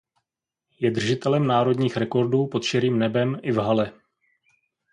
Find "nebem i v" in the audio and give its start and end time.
2.99-3.57